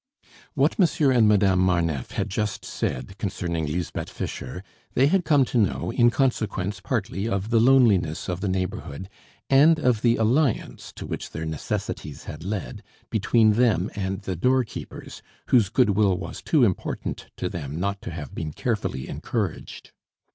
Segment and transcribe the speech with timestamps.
[0.55, 4.63] What Monsieur and Madame Marneffe had just said concerning Lisbeth Fischer
[4.95, 9.09] they had come to know, in consequence, partly, of the loneliness of the neighborhood,
[9.47, 15.21] and of the alliance, to which their necessities had led, between them and the doorkeepers,
[15.49, 19.91] whose goodwill was too important to them not to have been carefully encouraged.